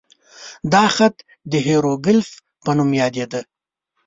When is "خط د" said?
0.95-1.53